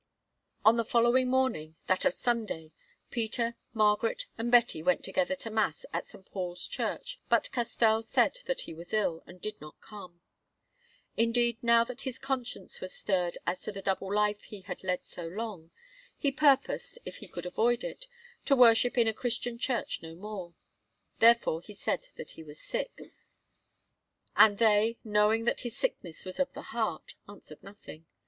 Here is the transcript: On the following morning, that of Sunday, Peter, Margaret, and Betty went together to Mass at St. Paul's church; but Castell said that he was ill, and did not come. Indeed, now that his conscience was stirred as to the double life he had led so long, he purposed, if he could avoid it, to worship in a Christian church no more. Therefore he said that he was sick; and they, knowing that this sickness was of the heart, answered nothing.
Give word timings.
On 0.65 0.77
the 0.77 0.83
following 0.83 1.29
morning, 1.29 1.75
that 1.85 2.05
of 2.05 2.15
Sunday, 2.15 2.71
Peter, 3.11 3.55
Margaret, 3.71 4.25
and 4.35 4.51
Betty 4.51 4.81
went 4.81 5.03
together 5.03 5.35
to 5.35 5.51
Mass 5.51 5.85
at 5.93 6.07
St. 6.07 6.25
Paul's 6.25 6.67
church; 6.67 7.19
but 7.29 7.51
Castell 7.51 8.01
said 8.01 8.39
that 8.47 8.61
he 8.61 8.73
was 8.73 8.93
ill, 8.93 9.21
and 9.27 9.39
did 9.39 9.61
not 9.61 9.79
come. 9.79 10.21
Indeed, 11.17 11.59
now 11.61 11.83
that 11.83 12.01
his 12.01 12.17
conscience 12.17 12.81
was 12.81 12.91
stirred 12.95 13.37
as 13.45 13.61
to 13.61 13.71
the 13.71 13.83
double 13.83 14.11
life 14.11 14.41
he 14.41 14.61
had 14.61 14.83
led 14.83 15.05
so 15.05 15.27
long, 15.27 15.69
he 16.17 16.31
purposed, 16.31 16.97
if 17.05 17.17
he 17.17 17.27
could 17.27 17.45
avoid 17.45 17.83
it, 17.83 18.07
to 18.45 18.55
worship 18.55 18.97
in 18.97 19.07
a 19.07 19.13
Christian 19.13 19.59
church 19.59 20.01
no 20.01 20.15
more. 20.15 20.55
Therefore 21.19 21.61
he 21.61 21.75
said 21.75 22.07
that 22.15 22.31
he 22.31 22.41
was 22.43 22.59
sick; 22.59 23.13
and 24.35 24.57
they, 24.57 24.97
knowing 25.03 25.43
that 25.45 25.59
this 25.59 25.77
sickness 25.77 26.25
was 26.25 26.39
of 26.39 26.51
the 26.53 26.63
heart, 26.73 27.13
answered 27.29 27.61
nothing. 27.61 28.07